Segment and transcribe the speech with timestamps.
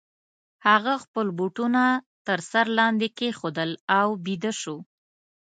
[0.67, 1.83] هغه خپل بوټونه
[2.27, 4.75] تر سر لاندي کښېښودل او بیده سو.